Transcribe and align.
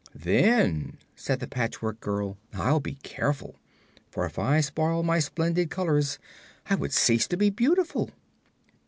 "Then," 0.15 0.97
said 1.15 1.39
the 1.39 1.47
Patchwork 1.47 1.99
Girl, 1.99 2.39
"I'll 2.55 2.79
be 2.79 2.95
careful, 3.03 3.59
for 4.09 4.25
if 4.25 4.39
I 4.39 4.59
spoiled 4.61 5.05
my 5.05 5.19
splendid 5.19 5.69
colors 5.69 6.17
I 6.67 6.73
would 6.73 6.91
cease 6.91 7.27
to 7.27 7.37
be 7.37 7.51
beautiful." 7.51 8.09